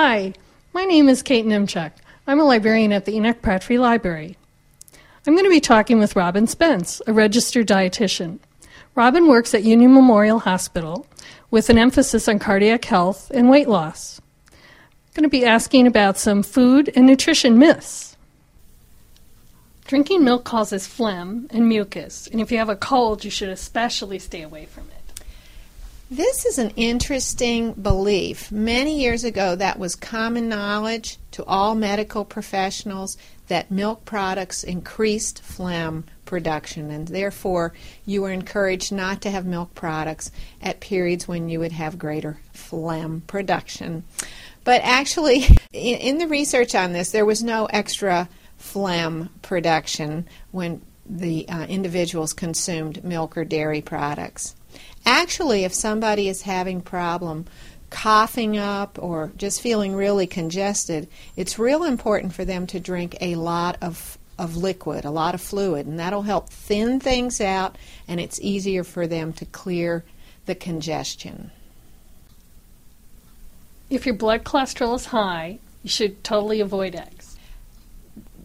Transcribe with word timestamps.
Hi, 0.00 0.32
my 0.72 0.84
name 0.84 1.08
is 1.08 1.24
Kate 1.24 1.44
Nimchuk. 1.44 1.90
I'm 2.24 2.38
a 2.38 2.44
librarian 2.44 2.92
at 2.92 3.04
the 3.04 3.16
Enoch 3.16 3.42
Pratt 3.42 3.64
Free 3.64 3.80
Library. 3.80 4.36
I'm 5.26 5.34
going 5.34 5.44
to 5.44 5.50
be 5.50 5.58
talking 5.58 5.98
with 5.98 6.14
Robin 6.14 6.46
Spence, 6.46 7.02
a 7.08 7.12
registered 7.12 7.66
dietitian. 7.66 8.38
Robin 8.94 9.26
works 9.26 9.54
at 9.54 9.64
Union 9.64 9.92
Memorial 9.92 10.38
Hospital 10.38 11.04
with 11.50 11.68
an 11.68 11.78
emphasis 11.78 12.28
on 12.28 12.38
cardiac 12.38 12.84
health 12.84 13.32
and 13.34 13.50
weight 13.50 13.68
loss. 13.68 14.20
I'm 14.52 15.14
going 15.14 15.22
to 15.24 15.28
be 15.28 15.44
asking 15.44 15.88
about 15.88 16.16
some 16.16 16.44
food 16.44 16.92
and 16.94 17.04
nutrition 17.04 17.58
myths. 17.58 18.16
Drinking 19.88 20.22
milk 20.22 20.44
causes 20.44 20.86
phlegm 20.86 21.48
and 21.50 21.68
mucus, 21.68 22.28
and 22.28 22.40
if 22.40 22.52
you 22.52 22.58
have 22.58 22.68
a 22.68 22.76
cold, 22.76 23.24
you 23.24 23.32
should 23.32 23.48
especially 23.48 24.20
stay 24.20 24.42
away 24.42 24.66
from 24.66 24.84
it. 24.90 24.97
This 26.10 26.46
is 26.46 26.56
an 26.56 26.70
interesting 26.70 27.74
belief. 27.74 28.50
Many 28.50 28.98
years 28.98 29.24
ago, 29.24 29.54
that 29.56 29.78
was 29.78 29.94
common 29.94 30.48
knowledge 30.48 31.18
to 31.32 31.44
all 31.44 31.74
medical 31.74 32.24
professionals 32.24 33.18
that 33.48 33.70
milk 33.70 34.06
products 34.06 34.64
increased 34.64 35.42
phlegm 35.42 36.04
production, 36.24 36.90
and 36.90 37.08
therefore 37.08 37.74
you 38.06 38.22
were 38.22 38.30
encouraged 38.30 38.90
not 38.90 39.20
to 39.20 39.30
have 39.30 39.44
milk 39.44 39.74
products 39.74 40.30
at 40.62 40.80
periods 40.80 41.28
when 41.28 41.50
you 41.50 41.60
would 41.60 41.72
have 41.72 41.98
greater 41.98 42.38
phlegm 42.54 43.20
production. 43.26 44.02
But 44.64 44.80
actually, 44.84 45.44
in 45.74 46.16
the 46.16 46.26
research 46.26 46.74
on 46.74 46.94
this, 46.94 47.10
there 47.10 47.26
was 47.26 47.42
no 47.42 47.66
extra 47.66 48.30
phlegm 48.56 49.28
production 49.42 50.26
when 50.52 50.80
the 51.04 51.46
uh, 51.50 51.66
individuals 51.66 52.32
consumed 52.32 53.04
milk 53.04 53.36
or 53.36 53.44
dairy 53.44 53.82
products. 53.82 54.54
Actually, 55.04 55.64
if 55.64 55.72
somebody 55.72 56.28
is 56.28 56.42
having 56.42 56.80
problem 56.80 57.46
coughing 57.90 58.58
up 58.58 58.98
or 59.00 59.32
just 59.36 59.60
feeling 59.60 59.94
really 59.94 60.26
congested, 60.26 61.08
it's 61.36 61.58
real 61.58 61.84
important 61.84 62.34
for 62.34 62.44
them 62.44 62.66
to 62.66 62.80
drink 62.80 63.16
a 63.20 63.34
lot 63.36 63.76
of 63.80 64.18
of 64.38 64.56
liquid, 64.56 65.04
a 65.04 65.10
lot 65.10 65.34
of 65.34 65.40
fluid, 65.40 65.84
and 65.84 65.98
that'll 65.98 66.22
help 66.22 66.48
thin 66.48 67.00
things 67.00 67.40
out 67.40 67.76
and 68.06 68.20
it's 68.20 68.40
easier 68.40 68.84
for 68.84 69.06
them 69.06 69.32
to 69.32 69.44
clear 69.46 70.04
the 70.46 70.54
congestion. 70.54 71.50
If 73.90 74.06
your 74.06 74.14
blood 74.14 74.44
cholesterol 74.44 74.94
is 74.94 75.06
high, 75.06 75.58
you 75.82 75.90
should 75.90 76.22
totally 76.22 76.60
avoid 76.60 76.94
eggs. 76.94 77.36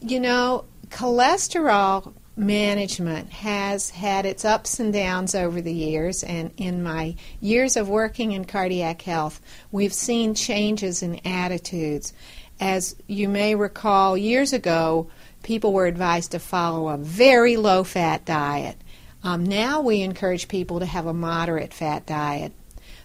You 0.00 0.20
know, 0.20 0.64
cholesterol 0.88 2.14
management 2.36 3.30
has 3.30 3.90
had 3.90 4.26
its 4.26 4.44
ups 4.44 4.80
and 4.80 4.92
downs 4.92 5.34
over 5.34 5.60
the 5.60 5.72
years, 5.72 6.22
and 6.24 6.50
in 6.56 6.82
my 6.82 7.14
years 7.40 7.76
of 7.76 7.88
working 7.88 8.32
in 8.32 8.44
cardiac 8.44 9.02
health, 9.02 9.40
we've 9.70 9.94
seen 9.94 10.34
changes 10.34 11.02
in 11.02 11.20
attitudes. 11.26 12.12
As 12.60 12.96
you 13.06 13.28
may 13.28 13.54
recall, 13.54 14.16
years 14.16 14.52
ago, 14.52 15.08
people 15.42 15.72
were 15.72 15.86
advised 15.86 16.32
to 16.32 16.38
follow 16.38 16.88
a 16.88 16.96
very 16.96 17.56
low 17.56 17.84
fat 17.84 18.24
diet. 18.24 18.76
Um, 19.22 19.44
now 19.44 19.80
we 19.80 20.02
encourage 20.02 20.48
people 20.48 20.80
to 20.80 20.86
have 20.86 21.06
a 21.06 21.14
moderate 21.14 21.72
fat 21.72 22.04
diet. 22.06 22.52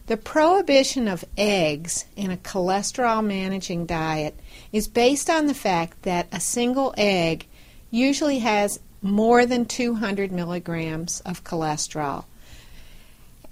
The 0.08 0.18
prohibition 0.18 1.08
of 1.08 1.24
eggs 1.38 2.06
in 2.16 2.32
a 2.32 2.38
cholesterol 2.38 3.24
managing 3.24 3.86
diet 3.86 4.40
is 4.72 4.88
based 4.88 5.30
on 5.30 5.46
the 5.46 5.54
fact 5.54 6.02
that 6.02 6.28
a 6.32 6.40
single 6.40 6.96
egg 6.98 7.46
usually 7.92 8.40
has 8.40 8.80
more 9.02 9.46
than 9.46 9.66
200 9.66 10.32
milligrams 10.32 11.22
of 11.22 11.44
cholesterol. 11.44 12.26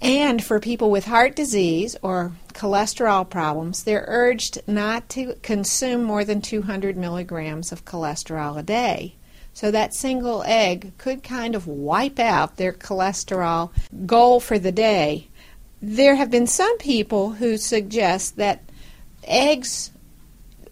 And 0.00 0.42
for 0.42 0.60
people 0.60 0.90
with 0.90 1.06
heart 1.06 1.34
disease 1.34 1.96
or 2.02 2.32
cholesterol 2.54 3.28
problems, 3.28 3.82
they're 3.82 4.04
urged 4.06 4.62
not 4.66 5.08
to 5.10 5.34
consume 5.42 6.04
more 6.04 6.24
than 6.24 6.40
200 6.40 6.96
milligrams 6.96 7.72
of 7.72 7.84
cholesterol 7.84 8.58
a 8.58 8.62
day. 8.62 9.14
So 9.54 9.72
that 9.72 9.92
single 9.92 10.44
egg 10.44 10.92
could 10.98 11.24
kind 11.24 11.56
of 11.56 11.66
wipe 11.66 12.20
out 12.20 12.56
their 12.56 12.72
cholesterol 12.72 13.70
goal 14.06 14.38
for 14.38 14.56
the 14.56 14.70
day. 14.70 15.26
There 15.82 16.14
have 16.14 16.30
been 16.30 16.46
some 16.46 16.78
people 16.78 17.30
who 17.30 17.56
suggest 17.56 18.36
that 18.36 18.62
eggs, 19.24 19.90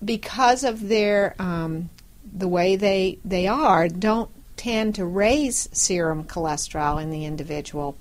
because 0.05 0.63
of 0.63 0.89
their 0.89 1.35
um, 1.41 1.91
the 2.33 2.47
way 2.47 2.77
they 2.77 3.19
they 3.25 3.49
are, 3.49 3.89
don't 3.89 4.31
tend 4.57 4.95
to 4.95 5.05
raise 5.05 5.69
serum 5.73 6.25
cholesterol 6.25 7.03
in 7.03 7.11
the 7.11 7.25
individual. 7.25 7.97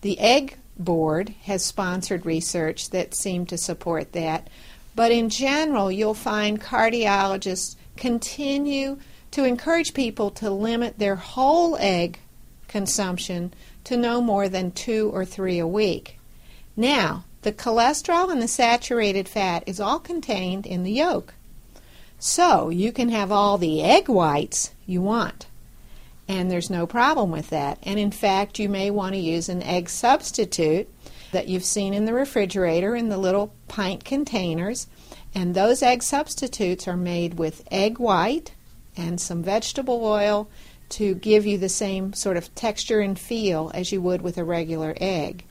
The 0.00 0.18
Egg 0.18 0.56
Board 0.78 1.34
has 1.44 1.64
sponsored 1.64 2.26
research 2.26 2.90
that 2.90 3.14
seemed 3.14 3.48
to 3.50 3.58
support 3.58 4.12
that, 4.12 4.48
but 4.96 5.12
in 5.12 5.28
general, 5.28 5.90
you'll 5.90 6.14
find 6.14 6.60
cardiologists 6.60 7.76
continue 7.96 8.98
to 9.30 9.44
encourage 9.44 9.94
people 9.94 10.30
to 10.30 10.50
limit 10.50 10.98
their 10.98 11.16
whole 11.16 11.76
egg 11.78 12.18
consumption 12.68 13.52
to 13.84 13.96
no 13.96 14.20
more 14.20 14.48
than 14.48 14.72
two 14.72 15.10
or 15.12 15.24
three 15.24 15.58
a 15.58 15.66
week. 15.66 16.18
Now, 16.76 17.24
the 17.42 17.52
cholesterol 17.52 18.32
and 18.32 18.40
the 18.40 18.48
saturated 18.48 19.28
fat 19.28 19.62
is 19.66 19.78
all 19.78 19.98
contained 19.98 20.66
in 20.66 20.82
the 20.82 20.92
yolk. 20.92 21.34
So 22.18 22.70
you 22.70 22.90
can 22.90 23.10
have 23.10 23.30
all 23.30 23.58
the 23.58 23.82
egg 23.82 24.08
whites 24.08 24.72
you 24.86 25.02
want 25.02 25.46
and 26.28 26.50
there's 26.50 26.70
no 26.70 26.86
problem 26.86 27.30
with 27.30 27.50
that. 27.50 27.78
And 27.82 27.98
in 27.98 28.10
fact, 28.10 28.58
you 28.58 28.68
may 28.68 28.90
want 28.90 29.14
to 29.14 29.20
use 29.20 29.48
an 29.48 29.62
egg 29.62 29.88
substitute 29.90 30.88
that 31.32 31.48
you've 31.48 31.64
seen 31.64 31.92
in 31.92 32.04
the 32.04 32.14
refrigerator 32.14 32.94
in 32.96 33.08
the 33.08 33.18
little 33.18 33.52
pint 33.68 34.04
containers. 34.04 34.86
And 35.34 35.54
those 35.54 35.82
egg 35.82 36.02
substitutes 36.02 36.86
are 36.86 36.96
made 36.96 37.34
with 37.34 37.66
egg 37.70 37.98
white 37.98 38.54
and 38.96 39.20
some 39.20 39.42
vegetable 39.42 40.04
oil 40.04 40.48
to 40.90 41.14
give 41.16 41.44
you 41.44 41.58
the 41.58 41.68
same 41.68 42.12
sort 42.12 42.36
of 42.36 42.54
texture 42.54 43.00
and 43.00 43.18
feel 43.18 43.70
as 43.74 43.90
you 43.90 44.00
would 44.00 44.22
with 44.22 44.38
a 44.38 44.44
regular 44.44 44.94
egg. 45.00 45.44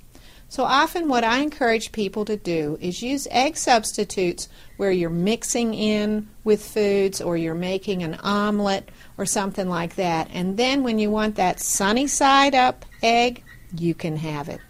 So 0.53 0.65
often, 0.65 1.07
what 1.07 1.23
I 1.23 1.39
encourage 1.39 1.91
people 1.91 2.25
to 2.25 2.37
do 2.37 2.77
is 2.79 3.01
use 3.01 3.27
egg 3.31 3.57
substitutes 3.57 4.49
where 4.77 4.91
you're 4.91 5.09
mixing 5.09 5.73
in 5.73 6.29
with 6.43 6.63
foods 6.63 7.19
or 7.19 7.35
you're 7.35 7.55
making 7.55 8.03
an 8.03 8.13
omelet 8.21 8.89
or 9.17 9.25
something 9.25 9.67
like 9.67 9.95
that. 9.95 10.29
And 10.31 10.55
then, 10.55 10.83
when 10.83 10.99
you 10.99 11.09
want 11.09 11.37
that 11.37 11.59
sunny 11.59 12.05
side 12.05 12.53
up 12.53 12.85
egg, 13.01 13.43
you 13.75 13.95
can 13.95 14.17
have 14.17 14.47
it. 14.47 14.61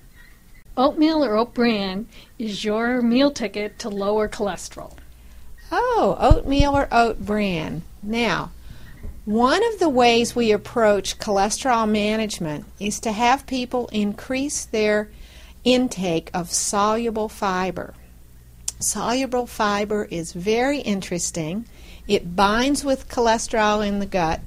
Oatmeal 0.78 1.22
or 1.22 1.36
oat 1.36 1.54
bran 1.54 2.08
is 2.40 2.64
your 2.64 3.02
meal 3.02 3.30
ticket 3.30 3.78
to 3.80 3.90
lower 3.90 4.30
cholesterol. 4.30 4.94
Oh, 5.70 6.16
oatmeal 6.18 6.78
or 6.78 6.88
oat 6.94 7.20
bran. 7.20 7.82
Now, 8.02 8.54
one 9.26 9.62
of 9.74 9.80
the 9.80 9.90
ways 9.90 10.34
we 10.34 10.54
approach 10.54 11.20
cholesterol 11.20 11.92
management 11.92 12.68
is 12.80 13.02
to 13.02 13.12
have 13.12 13.46
people 13.48 13.90
increase 13.92 14.64
their 14.64 15.10
intake 15.64 16.30
of 16.34 16.52
soluble 16.52 17.30
fiber. 17.30 17.94
Soluble 18.80 19.48
fiber 19.48 20.06
is 20.12 20.34
very 20.34 20.80
interesting. 20.80 21.66
It 22.08 22.36
binds 22.36 22.84
with 22.84 23.08
cholesterol 23.08 23.86
in 23.86 24.00
the 24.00 24.06
gut, 24.06 24.42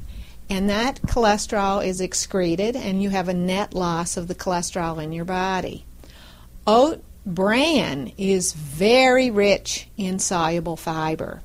and 0.51 0.69
that 0.69 1.01
cholesterol 1.03 1.85
is 1.85 2.01
excreted, 2.01 2.77
and 2.77 3.03
you 3.03 3.11
have 3.11 3.29
a 3.29 3.35
net 3.35 3.73
loss 3.73 4.17
of 4.17 4.29
the 4.29 4.35
cholesterol 4.35 5.03
in 5.03 5.13
your 5.13 5.25
body. 5.25 5.85
Oat 6.67 7.03
bran 7.25 8.13
is 8.19 8.53
very 8.53 9.31
rich 9.31 9.89
in 9.97 10.19
soluble 10.19 10.77
fiber, 10.77 11.41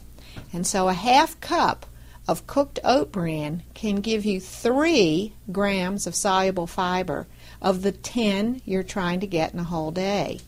and 0.51 0.67
so 0.67 0.89
a 0.89 0.93
half 0.93 1.39
cup 1.39 1.85
of 2.27 2.45
cooked 2.45 2.79
oat 2.83 3.11
bran 3.11 3.63
can 3.73 3.95
give 3.95 4.25
you 4.25 4.39
three 4.39 5.33
grams 5.51 6.05
of 6.05 6.13
soluble 6.13 6.67
fiber 6.67 7.25
of 7.61 7.81
the 7.81 7.91
10 7.91 8.61
you're 8.65 8.83
trying 8.83 9.19
to 9.19 9.27
get 9.27 9.53
in 9.53 9.59
a 9.59 9.63
whole 9.63 9.91
day. 9.91 10.39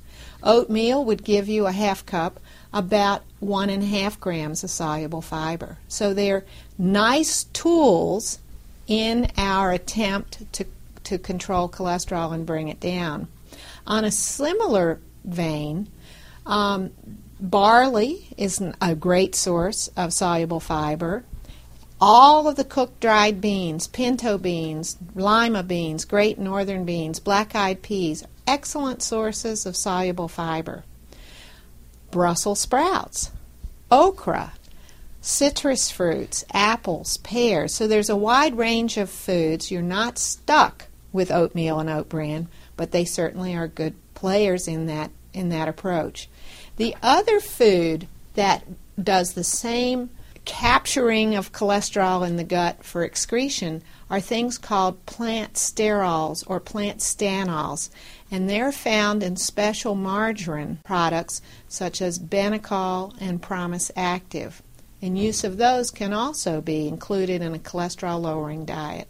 Oatmeal 0.43 1.05
would 1.05 1.23
give 1.23 1.47
you 1.47 1.67
a 1.67 1.71
half 1.71 2.05
cup, 2.05 2.39
about 2.73 3.21
one 3.39 3.69
and 3.69 3.83
a 3.83 3.85
half 3.85 4.19
grams 4.19 4.63
of 4.63 4.69
soluble 4.69 5.21
fiber. 5.21 5.77
So 5.87 6.13
they're 6.13 6.43
nice 6.77 7.43
tools 7.45 8.39
in 8.87 9.31
our 9.37 9.71
attempt 9.71 10.51
to, 10.53 10.65
to 11.03 11.17
control 11.17 11.69
cholesterol 11.69 12.33
and 12.33 12.45
bring 12.45 12.67
it 12.67 12.79
down. 12.79 13.27
On 13.85 14.03
a 14.03 14.11
similar 14.11 14.99
vein, 15.23 15.87
um, 16.45 16.91
barley 17.39 18.27
is 18.37 18.61
a 18.81 18.95
great 18.95 19.35
source 19.35 19.89
of 19.95 20.11
soluble 20.11 20.59
fiber 20.59 21.23
all 22.05 22.49
of 22.49 22.57
the 22.57 22.65
cooked 22.65 22.99
dried 22.99 23.39
beans, 23.39 23.87
pinto 23.87 24.37
beans, 24.37 24.97
lima 25.15 25.63
beans, 25.63 26.03
great 26.03 26.37
northern 26.37 26.83
beans, 26.83 27.17
black 27.17 27.55
eyed 27.55 27.81
peas, 27.81 28.25
excellent 28.45 29.01
sources 29.01 29.65
of 29.65 29.77
soluble 29.77 30.27
fiber. 30.27 30.83
Brussels 32.11 32.59
sprouts, 32.59 33.31
okra, 33.89 34.51
citrus 35.21 35.91
fruits, 35.91 36.43
apples, 36.51 37.15
pears. 37.19 37.73
So 37.73 37.87
there's 37.87 38.09
a 38.09 38.17
wide 38.17 38.57
range 38.57 38.97
of 38.97 39.09
foods. 39.09 39.71
You're 39.71 39.81
not 39.81 40.17
stuck 40.17 40.87
with 41.13 41.31
oatmeal 41.31 41.79
and 41.79 41.89
oat 41.89 42.09
bran, 42.09 42.49
but 42.75 42.91
they 42.91 43.05
certainly 43.05 43.55
are 43.55 43.69
good 43.69 43.95
players 44.13 44.67
in 44.67 44.87
that 44.87 45.09
in 45.31 45.47
that 45.49 45.69
approach. 45.69 46.27
The 46.75 46.97
other 47.01 47.39
food 47.39 48.09
that 48.33 48.65
does 49.01 49.35
the 49.35 49.43
same 49.45 50.09
capturing 50.45 51.35
of 51.35 51.51
cholesterol 51.51 52.27
in 52.27 52.35
the 52.35 52.43
gut 52.43 52.83
for 52.83 53.03
excretion 53.03 53.81
are 54.09 54.19
things 54.19 54.57
called 54.57 55.05
plant 55.05 55.53
sterols 55.53 56.43
or 56.47 56.59
plant 56.59 56.99
stanols, 56.99 57.89
and 58.29 58.49
they're 58.49 58.71
found 58.71 59.23
in 59.23 59.35
special 59.37 59.95
margarine 59.95 60.79
products 60.83 61.41
such 61.67 62.01
as 62.01 62.19
Benecol 62.19 63.15
and 63.19 63.41
Promise 63.41 63.91
Active. 63.95 64.61
And 65.01 65.17
use 65.17 65.43
of 65.43 65.57
those 65.57 65.91
can 65.91 66.13
also 66.13 66.61
be 66.61 66.87
included 66.87 67.41
in 67.41 67.53
a 67.53 67.59
cholesterol 67.59 68.21
lowering 68.21 68.65
diet. 68.65 69.07